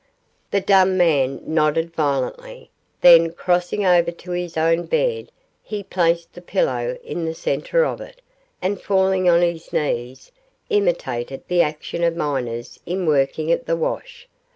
[0.49, 5.31] The dumb man nodded violently; then, crossing over to his own bed,
[5.61, 8.19] he placed the pillow in the centre of it,
[8.63, 10.31] and falling on his knees,
[10.71, 14.27] imitated the action of miners in working at the wash.